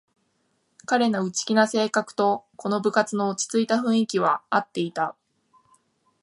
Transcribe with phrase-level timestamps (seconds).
[0.87, 5.15] 彼の内気な性格とこの部活の落ちついた雰囲気はあっていた